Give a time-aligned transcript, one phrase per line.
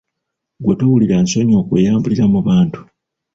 [0.63, 2.79] Gwe towulira nsonyi okweyambulira mu bantu?